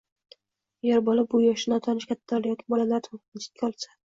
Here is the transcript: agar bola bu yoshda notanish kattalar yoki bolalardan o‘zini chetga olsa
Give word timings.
agar 0.85 1.03
bola 1.09 1.25
bu 1.35 1.41
yoshda 1.43 1.71
notanish 1.73 2.09
kattalar 2.13 2.51
yoki 2.53 2.69
bolalardan 2.77 3.21
o‘zini 3.21 3.45
chetga 3.45 3.71
olsa 3.73 3.97